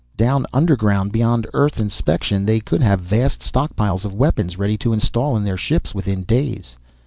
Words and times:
Down 0.17 0.47
underground, 0.51 1.11
beyond 1.11 1.45
Earth 1.53 1.79
inspection, 1.79 2.43
they 2.43 2.59
could 2.59 2.81
have 2.81 3.01
vast 3.01 3.41
stockpiles 3.43 4.03
of 4.03 4.15
weapons, 4.15 4.57
ready 4.57 4.75
to 4.79 4.93
install 4.93 5.37
in 5.37 5.43
their 5.43 5.57
ships 5.57 5.93
within 5.93 6.23
days. 6.23 6.75